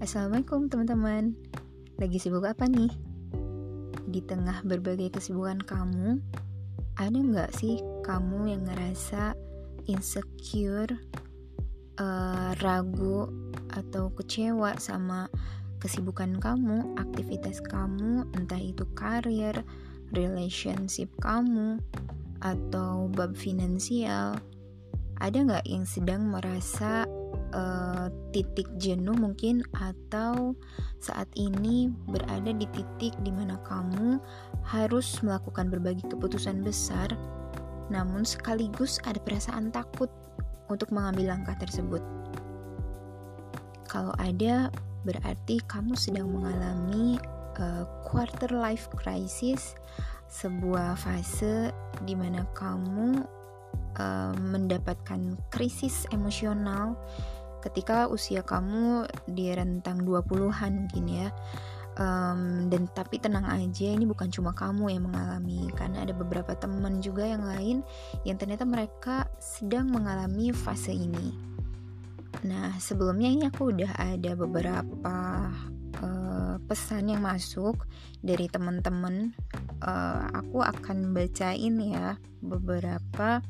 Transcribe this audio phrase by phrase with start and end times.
[0.00, 1.36] Assalamualaikum teman-teman
[2.00, 2.88] Lagi sibuk apa nih?
[4.08, 6.24] Di tengah berbagai kesibukan kamu
[6.96, 9.36] Ada nggak sih kamu yang ngerasa
[9.92, 10.96] insecure
[12.00, 13.28] uh, Ragu
[13.76, 15.28] atau kecewa sama
[15.84, 19.60] kesibukan kamu Aktivitas kamu Entah itu karir,
[20.16, 21.76] relationship kamu
[22.40, 24.40] Atau bab finansial
[25.20, 27.04] Ada nggak yang sedang merasa
[27.54, 30.54] uh, titik jenuh mungkin atau
[30.98, 34.18] saat ini berada di titik di mana kamu
[34.66, 37.10] harus melakukan berbagai keputusan besar
[37.90, 40.08] namun sekaligus ada perasaan takut
[40.70, 42.00] untuk mengambil langkah tersebut.
[43.90, 44.70] Kalau ada
[45.02, 47.18] berarti kamu sedang mengalami
[47.58, 49.74] uh, quarter life crisis,
[50.30, 51.74] sebuah fase
[52.06, 53.26] di mana kamu
[53.98, 56.94] uh, mendapatkan krisis emosional
[57.60, 61.28] ketika usia kamu di rentang 20-an mungkin ya.
[62.00, 67.02] Um, dan tapi tenang aja ini bukan cuma kamu yang mengalami karena ada beberapa teman
[67.02, 67.84] juga yang lain
[68.24, 71.34] yang ternyata mereka sedang mengalami fase ini.
[72.46, 75.16] Nah sebelumnya ini aku udah ada beberapa
[76.00, 77.84] uh, pesan yang masuk
[78.24, 79.34] dari teman-teman.
[79.82, 83.44] Uh, aku akan bacain ya beberapa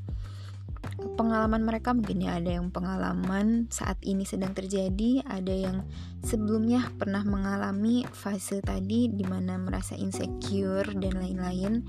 [1.17, 5.77] pengalaman mereka mungkin ya ada yang pengalaman saat ini sedang terjadi ada yang
[6.25, 11.85] sebelumnya pernah mengalami fase tadi di mana merasa insecure dan lain-lain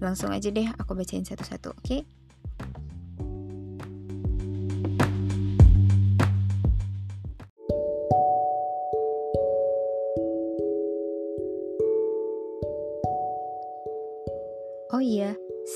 [0.00, 2.04] langsung aja deh aku bacain satu-satu oke okay?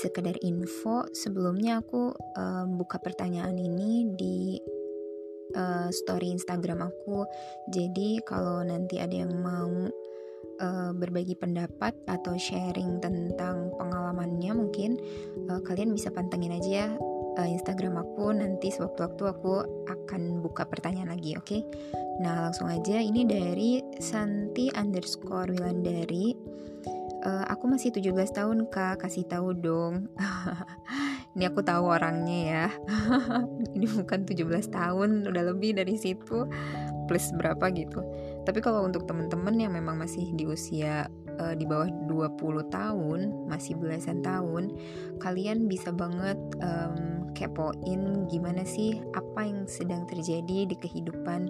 [0.01, 4.57] Sekedar info sebelumnya aku uh, buka pertanyaan ini di
[5.53, 7.21] uh, story Instagram aku.
[7.69, 9.85] Jadi kalau nanti ada yang mau
[10.57, 14.97] uh, berbagi pendapat atau sharing tentang pengalamannya mungkin
[15.53, 16.89] uh, kalian bisa pantengin aja ya
[17.41, 18.35] Instagram aku.
[18.35, 19.53] Nanti sewaktu-waktu aku
[19.87, 21.47] akan buka pertanyaan lagi oke?
[21.47, 21.61] Okay?
[22.21, 23.01] nah langsung aja.
[23.01, 26.37] Ini dari Santi underscore Wilandari
[27.23, 29.05] uh, aku masih 17 tahun kak.
[29.05, 30.09] Kasih tahu dong.
[31.37, 32.67] Ini aku tahu orangnya ya.
[33.75, 36.49] Ini bukan 17 tahun udah lebih dari situ.
[37.07, 38.03] Plus berapa gitu.
[38.43, 41.07] Tapi kalau untuk temen-temen yang memang masih di usia
[41.41, 44.73] uh, di bawah 20 tahun masih belasan tahun
[45.17, 51.41] kalian bisa banget um, kepoin gimana sih apa yang sedang terjadi di kehidupan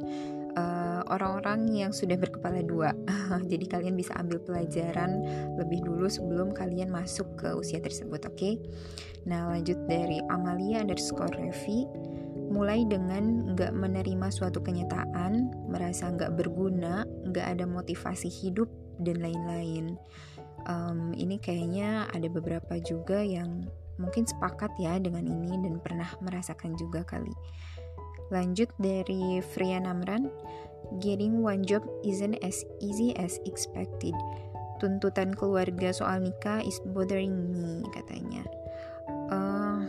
[0.53, 0.80] eh,
[1.11, 2.95] orang-orang yang sudah berkepala dua.
[3.51, 5.21] Jadi kalian bisa ambil pelajaran
[5.59, 8.39] lebih dulu sebelum kalian masuk ke usia tersebut, oke?
[8.39, 8.55] Okay?
[9.27, 11.85] Nah lanjut dari Amalia underscore Revi
[12.51, 18.67] mulai dengan nggak menerima suatu kenyataan, merasa nggak berguna, nggak ada motivasi hidup
[18.99, 19.95] dan lain-lain.
[20.67, 23.65] Um, ini kayaknya ada beberapa juga yang
[23.97, 27.33] mungkin sepakat ya dengan ini dan pernah merasakan juga kali.
[28.31, 30.31] Lanjut dari Fria Namran,
[30.99, 34.15] getting one job isn't as easy as expected.
[34.81, 38.41] Tuntutan keluarga soal nikah is bothering me, katanya.
[39.29, 39.85] Uh,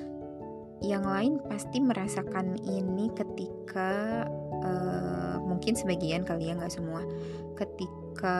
[0.82, 4.26] yang lain pasti merasakan ini ketika
[4.66, 7.06] uh, mungkin sebagian kali ya nggak semua
[7.54, 8.36] ketika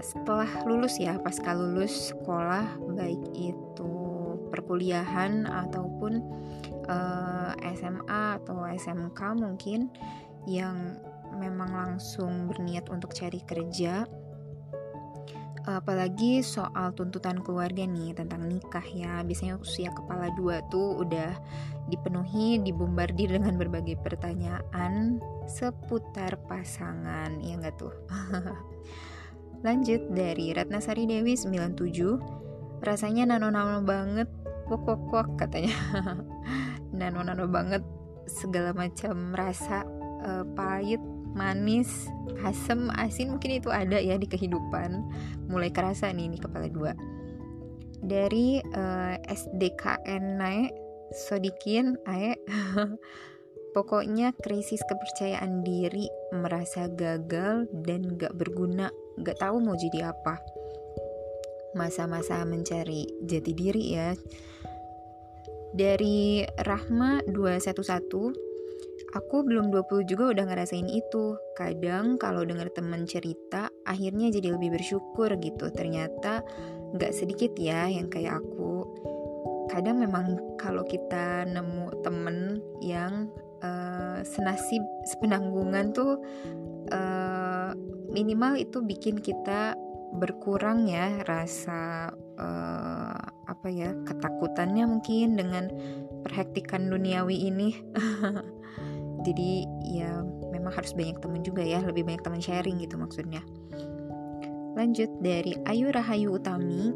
[0.00, 2.64] setelah lulus ya pasca lulus sekolah
[2.96, 3.92] baik itu
[4.48, 6.24] perkuliahan ataupun
[6.88, 9.92] uh, eh, SMA atau SMK mungkin
[10.48, 10.96] yang
[11.42, 14.06] memang langsung berniat untuk cari kerja
[15.62, 19.22] apalagi soal tuntutan keluarga nih tentang nikah ya.
[19.22, 21.38] Biasanya usia kepala dua tuh udah
[21.86, 27.94] dipenuhi dibombardir dengan berbagai pertanyaan seputar pasangan ya enggak tuh?
[29.66, 34.26] Lanjut dari Ratnasari Dewi 97 rasanya nano-nano banget
[34.66, 35.74] wok katanya.
[36.98, 37.86] Nano-nano banget
[38.26, 39.86] segala macam rasa
[40.26, 40.98] uh, pahit
[41.32, 42.08] manis
[42.42, 45.02] asam asin mungkin itu ada ya di kehidupan.
[45.48, 46.92] Mulai kerasa nih ini kepala dua.
[48.02, 50.72] Dari uh, eh, SDKN naik
[51.12, 52.34] Sodikin Ae
[53.76, 58.88] pokoknya krisis kepercayaan diri merasa gagal dan gak berguna.
[59.20, 60.40] Gak tahu mau jadi apa.
[61.72, 64.12] Masa-masa mencari jati diri ya.
[65.72, 68.51] Dari Rahma 211
[69.12, 71.36] Aku belum 20 juga udah ngerasain itu.
[71.52, 75.68] Kadang kalau denger temen cerita Akhirnya jadi lebih bersyukur gitu.
[75.74, 76.40] Ternyata
[76.96, 78.86] gak sedikit ya yang kayak aku.
[79.68, 83.26] Kadang memang kalau kita nemu temen yang
[83.64, 86.20] uh, senasib sepenanggungan tuh
[86.92, 87.70] uh,
[88.12, 89.74] minimal itu bikin kita
[90.12, 95.72] berkurang ya rasa uh, apa ya ketakutannya mungkin dengan
[96.20, 97.80] perhektikan duniawi ini
[99.22, 100.10] jadi ya
[100.50, 103.40] memang harus banyak teman juga ya lebih banyak teman sharing gitu maksudnya.
[104.72, 106.92] Lanjut dari Ayu Rahayu Utami.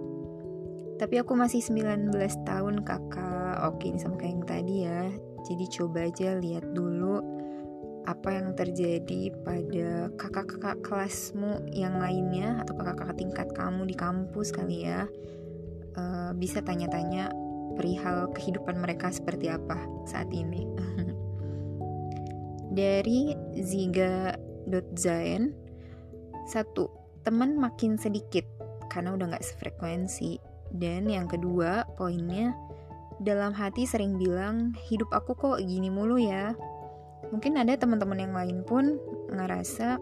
[0.97, 2.09] Tapi aku masih 19
[2.49, 3.69] tahun kakak.
[3.69, 5.03] Oke ini sama kayak yang tadi ya.
[5.45, 7.21] Jadi coba aja lihat dulu
[8.07, 14.89] apa yang terjadi pada kakak-kakak kelasmu yang lainnya atau kakak-kakak tingkat kamu di kampus kali
[14.89, 15.05] ya.
[15.97, 17.33] Uh, bisa tanya-tanya
[17.77, 19.77] perihal kehidupan mereka seperti apa
[20.09, 20.65] saat ini
[22.77, 25.43] dari ziga.zain
[26.47, 26.93] satu
[27.27, 28.45] teman makin sedikit
[28.93, 30.39] karena udah nggak sefrekuensi.
[30.71, 32.55] Dan yang kedua poinnya
[33.19, 36.55] dalam hati sering bilang hidup aku kok gini mulu ya.
[37.35, 39.01] Mungkin ada teman-teman yang lain pun
[39.35, 39.99] ngerasa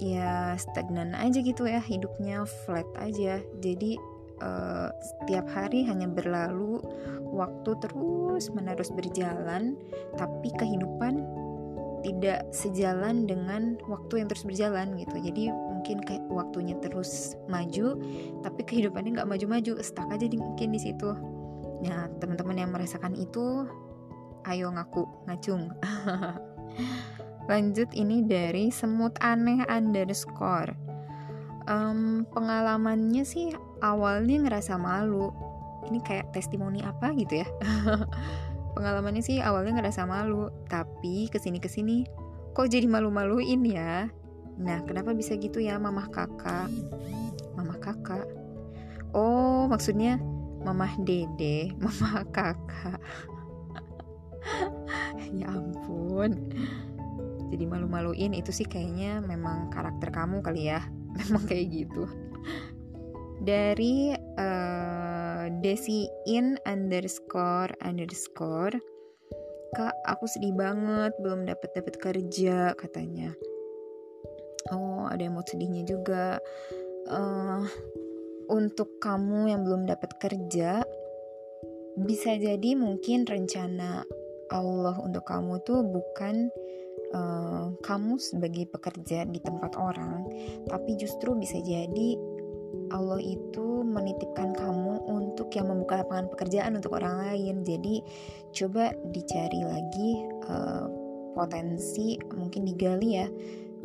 [0.00, 3.44] ya stagnan aja gitu ya hidupnya flat aja.
[3.60, 4.00] Jadi
[4.40, 6.80] uh, setiap hari hanya berlalu
[7.28, 9.76] waktu terus menerus berjalan
[10.16, 11.20] tapi kehidupan
[12.00, 15.16] tidak sejalan dengan waktu yang terus berjalan gitu.
[15.20, 17.96] Jadi mungkin kayak waktunya terus maju
[18.44, 21.10] tapi kehidupannya nggak maju-maju stuck aja di, mungkin di situ.
[21.84, 23.68] Nah teman-teman yang merasakan itu
[24.48, 25.72] ayo ngaku ngacung.
[27.50, 30.72] Lanjut ini dari semut aneh underscore.
[31.70, 33.52] Um, pengalamannya sih
[33.84, 35.32] awalnya ngerasa malu.
[35.90, 37.48] Ini kayak testimoni apa gitu ya
[38.76, 42.06] pengalamannya sih awalnya ngerasa malu tapi ke sini ke sini.
[42.54, 44.10] Kok jadi malu-maluin ya?
[44.60, 46.68] Nah kenapa bisa gitu ya mamah kakak?
[47.56, 48.26] Mamah kakak?
[49.16, 50.20] Oh maksudnya
[50.62, 53.00] mamah dede mamah kakak.
[55.30, 56.48] Ya ampun.
[57.50, 60.80] Jadi malu-maluin itu sih kayaknya memang karakter kamu kali ya.
[61.18, 62.06] Memang kayak gitu.
[63.42, 64.99] Dari uh,
[65.48, 68.76] Desi in underscore underscore.
[69.72, 73.32] Kak aku sedih banget belum dapat dapat kerja katanya.
[74.74, 76.36] Oh ada yang mau sedihnya juga.
[77.08, 77.64] Uh,
[78.50, 80.82] untuk kamu yang belum dapat kerja
[81.96, 84.02] bisa jadi mungkin rencana
[84.50, 86.50] Allah untuk kamu tuh bukan
[87.14, 90.26] uh, kamu sebagai pekerja di tempat orang,
[90.66, 92.18] tapi justru bisa jadi
[92.90, 95.06] Allah itu menitipkan kamu
[95.54, 97.62] yang membuka lapangan pekerjaan untuk orang lain.
[97.66, 98.02] Jadi
[98.54, 100.10] coba dicari lagi
[100.48, 100.86] uh,
[101.34, 103.26] potensi, mungkin digali ya,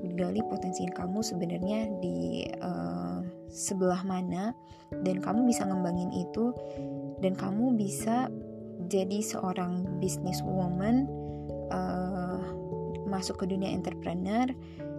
[0.01, 4.51] digali potensi kamu sebenarnya di uh, sebelah mana
[5.03, 6.51] dan kamu bisa ngembangin itu
[7.23, 8.27] dan kamu bisa
[8.85, 11.09] jadi seorang business woman
[11.73, 12.41] uh,
[13.07, 14.45] masuk ke dunia entrepreneur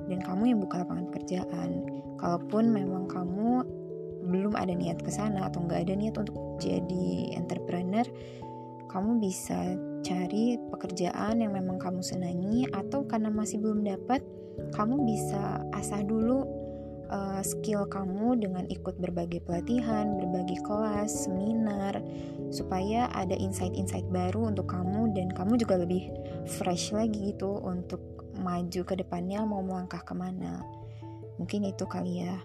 [0.07, 1.71] dan kamu yang buka lapangan pekerjaan.
[2.17, 3.67] Kalaupun memang kamu
[4.27, 8.07] belum ada niat ke sana atau nggak ada niat untuk jadi entrepreneur,
[8.91, 9.77] kamu bisa
[10.07, 14.23] cari pekerjaan yang memang kamu senangi atau karena masih belum dapat,
[14.75, 16.47] kamu bisa asah dulu
[17.11, 21.99] uh, skill kamu dengan ikut berbagai pelatihan, berbagai kelas, seminar,
[22.51, 26.11] supaya ada insight-insight baru untuk kamu dan kamu juga lebih
[26.59, 28.01] fresh lagi gitu untuk
[28.39, 30.63] maju ke depannya mau melangkah ke mana.
[31.37, 32.37] Mungkin itu kali ya.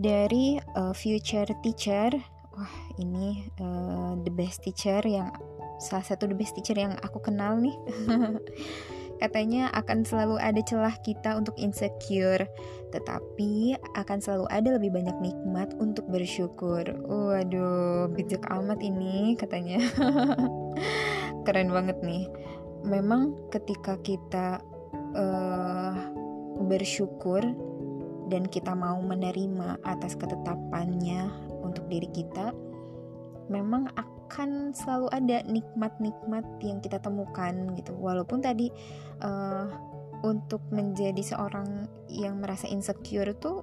[0.00, 2.10] Dari uh, future teacher,
[2.56, 5.32] wah ini uh, the best teacher yang
[5.82, 7.76] salah satu the best teacher yang aku kenal nih.
[9.22, 12.42] Katanya akan selalu ada celah kita untuk insecure,
[12.90, 16.82] tetapi akan selalu ada lebih banyak nikmat untuk bersyukur.
[17.06, 19.78] Waduh, bijak amat ini katanya.
[21.46, 22.26] Keren banget nih.
[22.82, 24.58] Memang ketika kita
[25.14, 25.94] uh,
[26.66, 27.46] bersyukur
[28.32, 31.28] dan kita mau menerima atas ketetapannya
[31.60, 32.56] untuk diri kita,
[33.52, 37.92] memang akan selalu ada nikmat-nikmat yang kita temukan gitu.
[37.92, 38.72] Walaupun tadi
[39.20, 39.68] uh,
[40.24, 43.60] untuk menjadi seorang yang merasa insecure tuh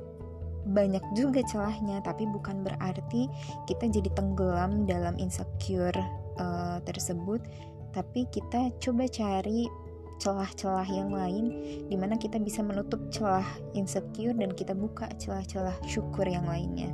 [0.69, 3.25] banyak juga celahnya tapi bukan berarti
[3.65, 5.97] kita jadi tenggelam dalam insecure
[6.37, 7.41] uh, tersebut.
[7.89, 9.88] Tapi kita coba cari
[10.19, 11.55] celah-celah yang lain
[11.87, 16.91] di mana kita bisa menutup celah insecure dan kita buka celah-celah syukur yang lainnya.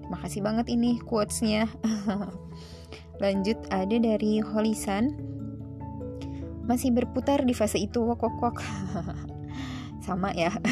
[0.00, 1.66] Terima kasih banget ini quotesnya.
[3.22, 5.18] Lanjut ada dari Holisan
[6.68, 8.56] masih berputar di fase itu wok wok wok.
[10.06, 10.54] Sama ya.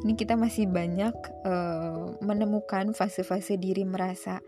[0.00, 1.12] Ini kita masih banyak
[1.44, 4.40] uh, menemukan fase-fase diri merasa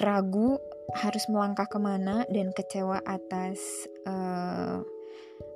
[0.00, 0.58] ragu
[0.96, 4.82] harus melangkah ke mana dan kecewa atas uh,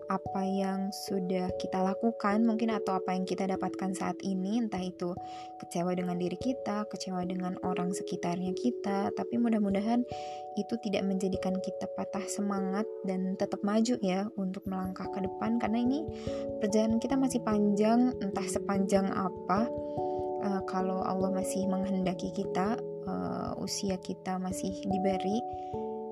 [0.06, 5.12] apa yang sudah kita lakukan mungkin atau apa yang kita dapatkan saat ini entah itu
[5.58, 10.06] kecewa dengan diri kita, kecewa dengan orang sekitarnya kita, tapi mudah-mudahan
[10.56, 15.82] itu tidak menjadikan kita patah semangat dan tetap maju ya untuk melangkah ke depan karena
[15.82, 16.06] ini
[16.62, 19.68] perjalanan kita masih panjang entah sepanjang apa.
[20.46, 25.42] Uh, kalau Allah masih menghendaki kita uh, usia kita masih diberi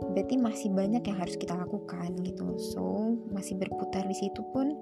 [0.03, 2.57] berarti masih banyak yang harus kita lakukan gitu.
[2.59, 4.75] So masih berputar di situ pun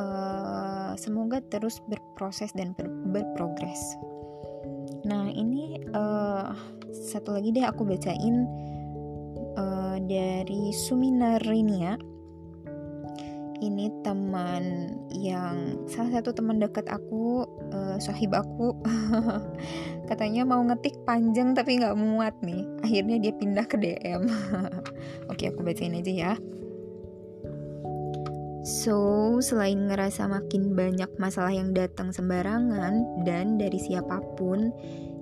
[0.00, 3.80] uh, semoga terus berproses dan ber berprogres.
[5.04, 6.52] Nah ini uh,
[6.90, 8.48] satu lagi deh aku bacain
[9.58, 11.98] uh, dari Suminarinia.
[13.58, 17.42] Ini teman yang salah satu teman dekat aku
[17.74, 18.70] uh, sohib aku
[20.08, 22.64] katanya mau ngetik panjang tapi nggak muat nih.
[22.80, 24.24] Akhirnya dia pindah ke DM
[25.30, 26.32] oke aku bacain aja ya.
[28.68, 34.68] So, selain ngerasa makin banyak masalah yang datang sembarangan dan dari siapa pun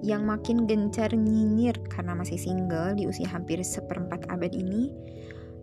[0.02, 4.90] yang makin gencar nyinyir karena masih single di usia hampir seperempat abad ini,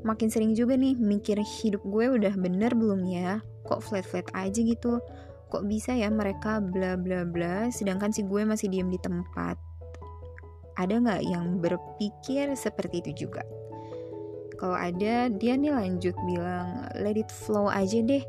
[0.08, 3.44] makin sering juga nih mikir hidup gue udah bener belum ya?
[3.68, 5.04] Kok flat-flat aja gitu
[5.54, 9.54] kok bisa ya mereka bla bla bla sedangkan si gue masih diem di tempat.
[10.74, 13.46] Ada nggak yang berpikir seperti itu juga?
[14.58, 18.26] Kalau ada dia nih lanjut bilang let it flow aja deh.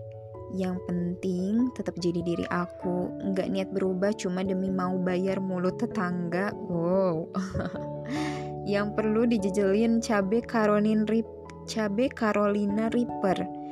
[0.53, 3.09] Yang penting tetap jadi diri aku.
[3.33, 6.53] Nggak niat berubah cuma demi mau bayar mulut tetangga.
[6.69, 7.33] Wow.
[8.69, 11.25] Yang perlu dijejelin cabe karonin rip
[11.65, 13.64] cabe Carolina Reaper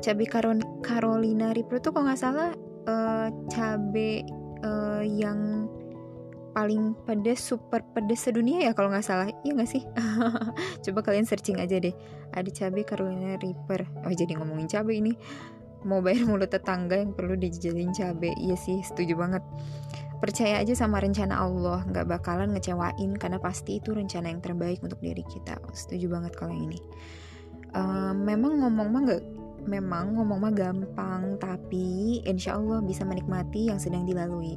[0.00, 0.24] cabe
[0.82, 2.50] Carolina Reaper tuh kalau nggak salah
[2.88, 4.24] uh, cabe
[4.64, 5.68] uh, yang
[6.50, 9.30] paling pedas super pedas sedunia ya kalau nggak salah.
[9.46, 9.82] Iya nggak sih?
[10.84, 11.94] Coba kalian searching aja deh.
[12.34, 13.86] Ada cabe Carolina Reaper.
[14.02, 15.14] Oh jadi ngomongin cabe ini
[15.80, 18.34] mau bayar mulut tetangga yang perlu dijajalin cabe.
[18.36, 19.46] Iya sih setuju banget.
[20.20, 21.86] Percaya aja sama rencana Allah.
[21.86, 25.56] Nggak bakalan ngecewain karena pasti itu rencana yang terbaik untuk diri kita.
[25.72, 26.80] Setuju banget kalau yang ini.
[27.70, 29.22] Uh, memang ngomong mah nggak
[29.66, 34.56] memang ngomong mah gampang tapi insya Allah bisa menikmati yang sedang dilalui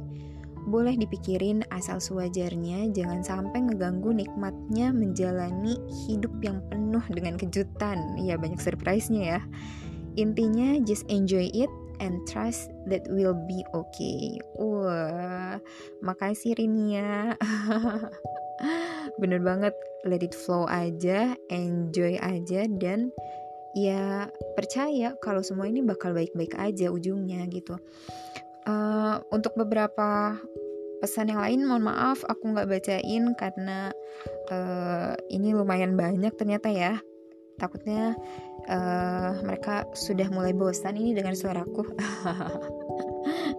[0.64, 5.76] boleh dipikirin asal sewajarnya jangan sampai ngeganggu nikmatnya menjalani
[6.08, 9.40] hidup yang penuh dengan kejutan ya banyak surprise-nya ya
[10.16, 11.68] intinya just enjoy it
[12.00, 14.38] and trust that will be okay.
[14.58, 15.58] Wah,
[16.02, 17.38] makasih Rinia.
[19.20, 19.74] Bener banget,
[20.06, 23.14] let it flow aja, enjoy aja dan
[23.74, 27.76] ya percaya kalau semua ini bakal baik-baik aja ujungnya gitu.
[28.64, 30.40] Uh, untuk beberapa
[31.04, 33.92] pesan yang lain mohon maaf aku nggak bacain karena
[34.48, 36.96] uh, ini lumayan banyak ternyata ya.
[37.60, 38.18] Takutnya
[38.66, 41.84] uh, mereka sudah mulai bosan ini dengan suaraku.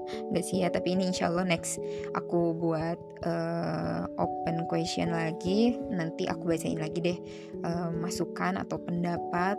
[0.05, 1.79] Gak sih ya tapi ini insya Allah next
[2.13, 5.79] aku buat uh, open question lagi.
[5.93, 7.17] Nanti aku bacain lagi deh
[7.63, 9.55] uh, masukan atau pendapat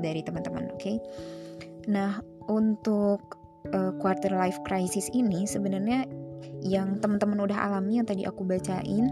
[0.00, 0.96] dari teman-teman oke okay?
[1.88, 3.38] nah untuk
[3.72, 6.08] uh, quarter life crisis ini sebenarnya
[6.64, 9.08] yang teman-teman udah alami yang tadi aku bacain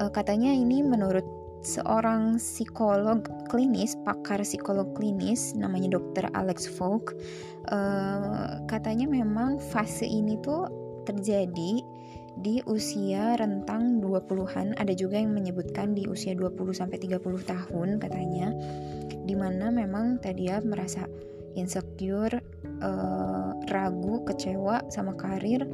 [0.00, 1.24] uh, katanya ini menurut
[1.60, 6.32] seorang psikolog klinis, pakar psikolog klinis namanya Dr.
[6.32, 7.12] Alex Folk,
[7.68, 10.68] uh, katanya memang fase ini tuh
[11.04, 11.84] terjadi
[12.38, 18.54] di usia rentang 20-an, ada juga yang menyebutkan di usia 20 sampai 30 tahun katanya.
[19.26, 21.04] Di mana memang tadi ya merasa
[21.58, 22.38] insecure,
[22.80, 25.66] uh, ragu, kecewa sama karir,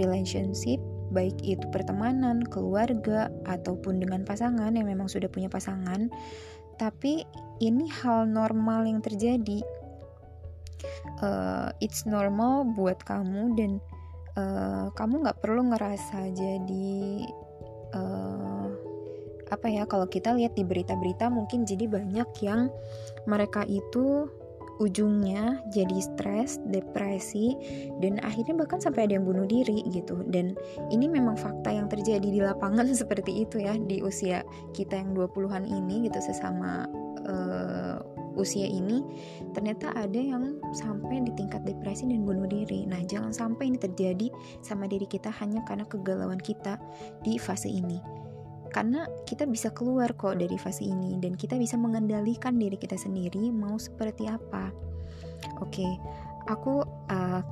[0.00, 0.80] relationship,
[1.12, 6.08] baik itu pertemanan, keluarga, ataupun dengan pasangan yang memang sudah punya pasangan.
[6.80, 7.22] Tapi
[7.60, 9.60] ini hal normal yang terjadi.
[11.22, 13.78] Uh, it's normal buat kamu dan
[14.36, 17.00] uh, kamu nggak perlu ngerasa jadi
[17.96, 18.66] uh,
[19.52, 22.72] apa ya kalau kita lihat di berita-berita mungkin jadi banyak yang
[23.28, 24.32] mereka itu
[24.80, 27.54] ujungnya jadi stres, depresi,
[28.02, 30.24] dan akhirnya bahkan sampai ada yang bunuh diri gitu.
[30.26, 30.58] Dan
[30.90, 34.42] ini memang fakta yang terjadi di lapangan seperti itu ya di usia
[34.74, 36.88] kita yang 20-an ini gitu sesama
[37.28, 37.81] uh,
[38.38, 39.04] usia ini
[39.52, 42.88] ternyata ada yang sampai di tingkat depresi dan bunuh diri.
[42.88, 44.28] Nah, jangan sampai ini terjadi
[44.64, 46.80] sama diri kita hanya karena kegalauan kita
[47.20, 48.22] di fase ini
[48.72, 53.52] karena kita bisa keluar kok dari fase ini dan kita bisa mengendalikan diri kita sendiri
[53.52, 54.72] mau seperti apa.
[55.60, 55.84] Oke,
[56.48, 56.80] aku
[57.12, 57.44] uh,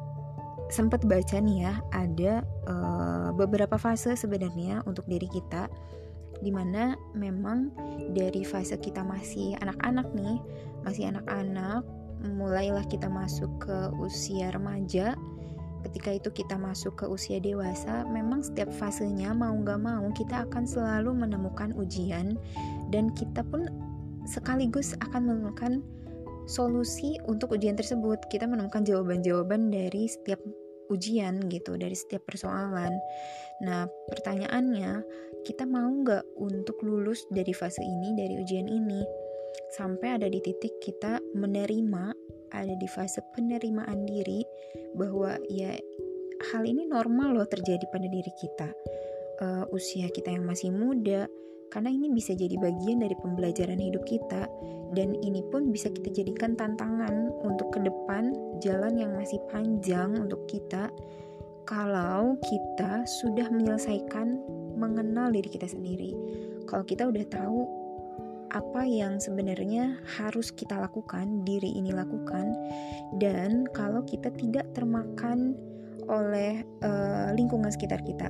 [0.73, 2.33] sempat baca nih ya ada
[2.71, 5.69] uh, beberapa fase sebenarnya untuk diri kita
[6.41, 7.73] di mana memang
[8.17, 10.41] dari fase kita masih anak-anak nih
[10.85, 11.85] masih anak-anak
[12.29, 15.17] mulailah kita masuk ke usia remaja.
[15.81, 20.69] Ketika itu kita masuk ke usia dewasa memang setiap fasenya mau nggak mau kita akan
[20.69, 22.37] selalu menemukan ujian.
[22.93, 23.65] Dan kita pun
[24.29, 25.81] sekaligus akan menemukan
[26.45, 28.21] solusi untuk ujian tersebut.
[28.29, 30.43] Kita menemukan jawaban-jawaban dari setiap
[30.91, 32.93] ujian gitu dari setiap persoalan.
[33.65, 35.03] Nah pertanyaannya
[35.47, 39.01] kita mau nggak untuk lulus dari fase ini dari ujian ini?
[39.75, 42.15] Sampai ada di titik kita menerima
[42.51, 44.43] ada di fase penerimaan diri
[44.99, 45.71] bahwa ya
[46.51, 48.69] hal ini normal loh terjadi pada diri kita.
[49.41, 51.25] Uh, usia kita yang masih muda
[51.71, 54.51] karena ini bisa jadi bagian dari pembelajaran hidup kita
[54.95, 60.43] dan ini pun bisa kita jadikan tantangan untuk ke depan jalan yang masih panjang untuk
[60.51, 60.91] kita
[61.65, 64.43] kalau kita sudah menyelesaikan
[64.75, 66.11] mengenal diri kita sendiri
[66.67, 67.81] kalau kita udah tahu
[68.51, 72.51] apa yang sebenarnya harus kita lakukan, diri ini lakukan,
[73.23, 75.55] dan kalau kita tidak termakan
[76.11, 78.27] oleh uh, lingkungan sekitar kita.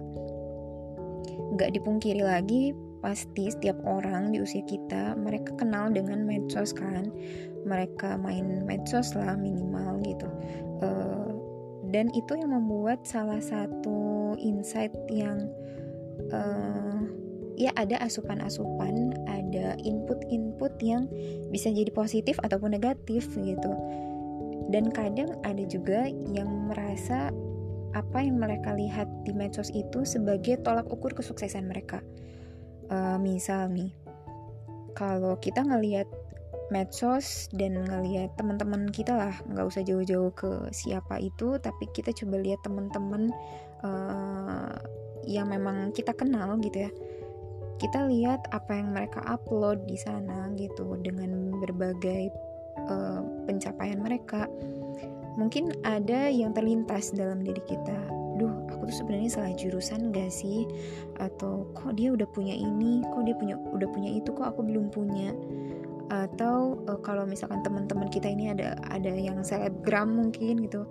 [1.56, 7.09] Nggak dipungkiri lagi, pasti setiap orang di usia kita, mereka kenal dengan medsos kan,
[7.64, 10.28] mereka main medsos lah minimal gitu.
[10.80, 11.33] Uh,
[11.90, 15.50] dan itu yang membuat salah satu insight yang
[16.30, 17.02] uh,
[17.59, 21.11] ya ada asupan-asupan, ada input-input yang
[21.50, 23.73] bisa jadi positif ataupun negatif gitu.
[24.71, 27.35] Dan kadang ada juga yang merasa
[27.90, 31.99] apa yang mereka lihat di medsos itu sebagai tolak ukur kesuksesan mereka.
[32.90, 33.94] Uh, misal nih,
[34.99, 36.11] kalau kita ngelihat
[36.75, 42.42] medsos dan ngelihat teman-teman kita lah, nggak usah jauh-jauh ke siapa itu, tapi kita coba
[42.42, 43.30] lihat teman-teman
[43.87, 44.75] uh,
[45.23, 46.90] yang memang kita kenal gitu ya.
[47.78, 52.28] Kita lihat apa yang mereka upload di sana gitu dengan berbagai
[52.90, 54.50] uh, pencapaian mereka.
[55.38, 60.64] Mungkin ada yang terlintas dalam diri kita duh aku tuh sebenarnya salah jurusan gak sih?
[61.20, 63.04] Atau kok dia udah punya ini?
[63.04, 64.32] Kok dia punya udah punya itu?
[64.32, 65.36] Kok aku belum punya?
[66.08, 70.82] Atau uh, kalau misalkan teman-teman kita ini ada ada yang selebgram mungkin gitu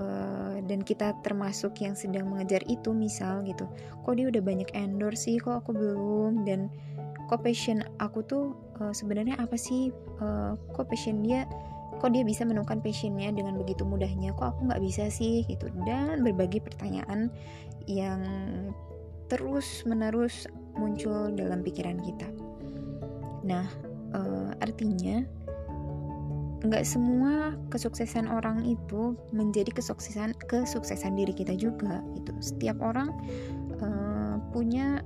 [0.00, 3.68] uh, dan kita termasuk yang sedang mengejar itu misal gitu
[4.00, 5.36] kok dia udah banyak endorse sih?
[5.36, 6.48] Kok aku belum?
[6.48, 6.72] Dan
[7.28, 9.92] kok passion aku tuh uh, sebenarnya apa sih?
[10.22, 11.44] Uh, kok passion dia
[12.00, 15.70] kok dia bisa menemukan passionnya dengan begitu mudahnya kok aku nggak bisa sih gitu.
[15.86, 17.28] Dan berbagai pertanyaan
[17.88, 18.20] yang
[19.28, 22.28] terus menerus muncul dalam pikiran kita.
[23.44, 23.66] Nah
[24.14, 25.24] uh, artinya
[26.64, 33.12] nggak semua kesuksesan orang itu menjadi kesuksesan kesuksesan diri kita juga itu setiap orang
[33.84, 35.04] uh, punya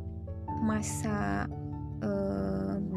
[0.62, 1.50] masa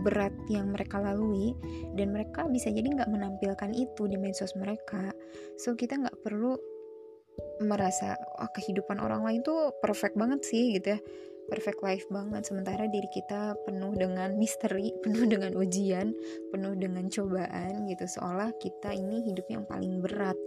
[0.02, 1.54] berat yang mereka lalui
[1.96, 5.14] dan mereka bisa jadi nggak menampilkan itu di medsos mereka.
[5.62, 6.58] So kita nggak perlu
[7.62, 11.00] merasa oh, kehidupan orang lain tuh perfect banget sih gitu ya.
[11.50, 12.48] Perfect life banget.
[12.48, 16.14] Sementara diri kita penuh dengan misteri penuh dengan ujian
[16.54, 18.06] penuh dengan cobaan gitu.
[18.08, 20.38] Seolah kita ini hidup yang paling berat.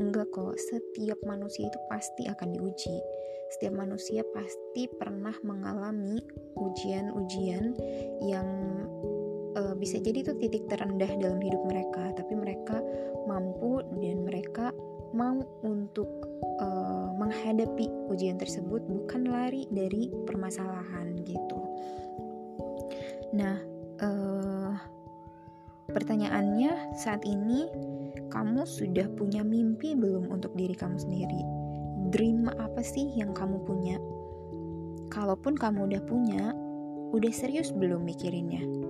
[0.00, 0.56] Enggak kok.
[0.58, 2.98] Setiap manusia itu pasti akan diuji.
[3.46, 6.18] Setiap manusia pasti pernah mengalami
[6.58, 7.78] ujian-ujian
[8.26, 8.65] yang
[9.56, 12.78] uh, bisa jadi itu titik terendah dalam hidup mereka tapi mereka
[13.26, 14.70] mampu dan mereka
[15.16, 16.08] mau untuk
[16.60, 21.60] uh, menghadapi ujian tersebut bukan lari dari permasalahan gitu.
[23.32, 23.56] Nah,
[24.04, 24.76] uh,
[25.88, 27.70] pertanyaannya saat ini
[28.28, 31.42] kamu sudah punya mimpi belum untuk diri kamu sendiri?
[32.12, 33.96] Dream apa sih yang kamu punya?
[35.08, 36.52] Kalaupun kamu udah punya,
[37.16, 38.85] udah serius belum mikirinnya?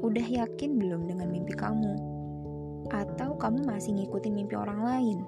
[0.00, 1.94] Udah yakin belum dengan mimpi kamu?
[2.90, 5.20] Atau kamu masih ngikutin mimpi orang lain?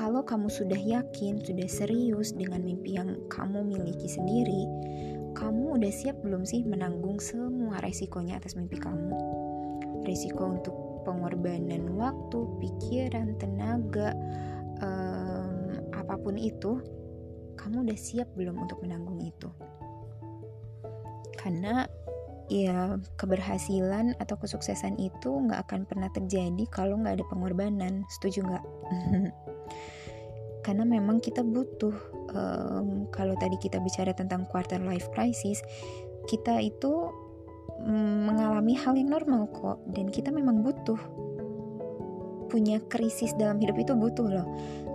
[0.00, 4.64] kalau kamu sudah yakin, sudah serius dengan mimpi yang kamu miliki sendiri,
[5.36, 9.12] kamu udah siap belum sih menanggung semua resikonya atas mimpi kamu?
[10.08, 14.16] Resiko untuk pengorbanan waktu, pikiran, tenaga,
[14.80, 16.80] um, apa pun itu,
[17.60, 19.52] kamu udah siap belum untuk menanggung itu?
[21.36, 21.84] Karena
[22.50, 28.02] ya keberhasilan atau kesuksesan itu nggak akan pernah terjadi kalau nggak ada pengorbanan.
[28.10, 28.64] Setuju nggak?
[30.60, 31.94] karena memang kita butuh
[32.36, 35.64] um, kalau tadi kita bicara tentang quarter life crisis
[36.28, 37.08] kita itu
[37.84, 41.00] um, mengalami hal yang normal kok dan kita memang butuh
[42.50, 44.46] punya krisis dalam hidup itu butuh loh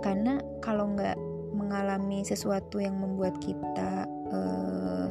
[0.04, 1.16] karena kalau nggak
[1.56, 5.08] mengalami sesuatu yang membuat kita uh,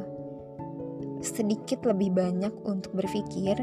[1.20, 3.60] sedikit lebih banyak untuk berpikir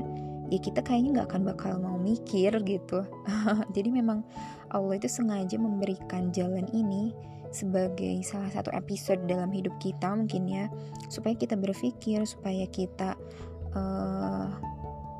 [0.51, 3.05] ya kita kayaknya nggak akan bakal mau mikir gitu
[3.75, 4.21] jadi memang
[4.69, 7.13] Allah itu sengaja memberikan jalan ini
[7.53, 10.65] sebagai salah satu episode dalam hidup kita mungkin ya
[11.09, 13.13] supaya kita berpikir supaya kita
[13.77, 14.49] uh,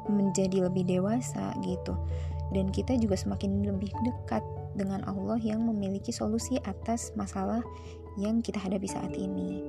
[0.10, 1.94] menjadi lebih dewasa gitu
[2.54, 4.46] dan kita juga semakin lebih dekat
[4.78, 7.62] dengan Allah yang memiliki solusi atas masalah
[8.18, 9.66] yang kita hadapi saat ini.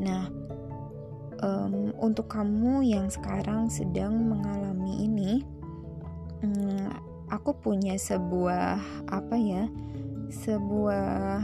[0.00, 0.28] Nah,
[1.42, 5.32] um, untuk kamu yang sekarang sedang mengalami ini,
[6.42, 6.90] um,
[7.30, 9.64] aku punya sebuah apa ya,
[10.30, 11.42] sebuah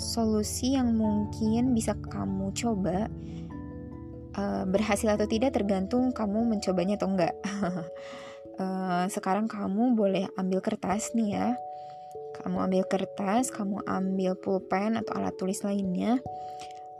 [0.00, 3.08] solusi yang mungkin bisa kamu coba.
[4.30, 7.34] Uh, berhasil atau tidak tergantung kamu mencobanya atau enggak.
[8.62, 11.48] uh, sekarang kamu boleh ambil kertas nih ya.
[12.40, 16.22] Kamu ambil kertas, kamu ambil pulpen atau alat tulis lainnya.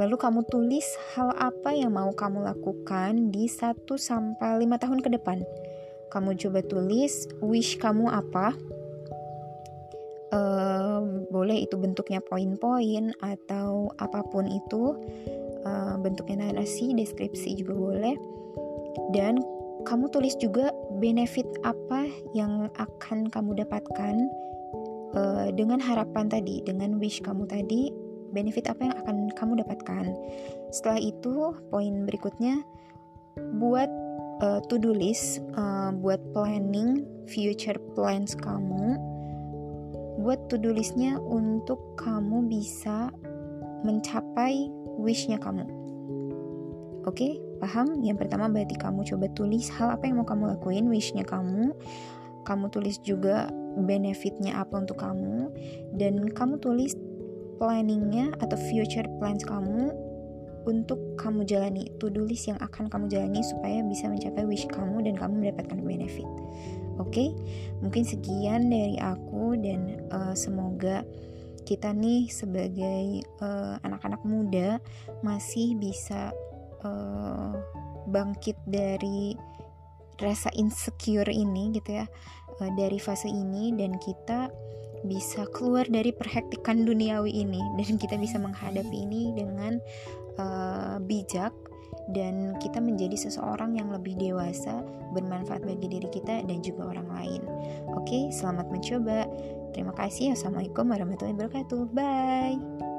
[0.00, 5.12] Lalu kamu tulis hal apa yang mau kamu lakukan di 1 sampai 5 tahun ke
[5.20, 5.44] depan.
[6.08, 8.56] Kamu coba tulis wish kamu apa.
[10.30, 14.96] Uh, boleh itu bentuknya poin-poin atau apa pun itu
[15.68, 18.16] uh, bentuknya narasi, deskripsi juga boleh.
[19.12, 19.44] Dan
[19.84, 24.16] kamu tulis juga benefit apa yang akan kamu dapatkan
[25.12, 30.06] uh, dengan harapan tadi, dengan wish kamu tadi, benefit apa yang akan kamu dapatkan.
[30.70, 32.62] Setelah itu, poin berikutnya
[33.58, 33.90] buat
[34.42, 39.10] uh, to-do list, uh, buat planning future plans kamu
[40.20, 43.08] buat to-do listnya untuk kamu bisa
[43.88, 44.68] mencapai
[45.00, 45.64] wishnya kamu.
[47.08, 47.32] Oke, okay?
[47.56, 48.04] paham?
[48.04, 51.72] Yang pertama berarti kamu coba tulis hal apa yang mau kamu lakuin, wishnya kamu.
[52.44, 53.48] Kamu tulis juga
[53.80, 55.48] benefitnya apa untuk kamu,
[55.96, 56.92] dan kamu tulis
[57.60, 59.92] planningnya atau future plans kamu
[60.64, 65.32] untuk kamu jalani to-do yang akan kamu jalani supaya bisa mencapai wish kamu dan kamu
[65.44, 66.28] mendapatkan benefit.
[67.00, 67.28] Oke, okay?
[67.80, 71.04] mungkin sekian dari aku dan uh, semoga
[71.64, 74.68] kita nih sebagai eh, anak-anak uh, muda
[75.22, 76.34] masih bisa
[76.82, 77.54] uh,
[78.10, 79.38] bangkit dari
[80.18, 82.10] rasa insecure ini gitu ya
[82.58, 84.50] uh, dari fase ini dan kita
[85.04, 89.80] bisa keluar dari perhektikan duniawi ini dan kita bisa menghadapi ini dengan
[90.36, 91.52] uh, bijak
[92.10, 94.82] dan kita menjadi seseorang yang lebih dewasa,
[95.14, 97.42] bermanfaat bagi diri kita dan juga orang lain.
[97.94, 99.26] Oke, selamat mencoba.
[99.70, 100.34] Terima kasih.
[100.34, 101.80] Assalamualaikum warahmatullahi wabarakatuh.
[101.94, 102.89] Bye.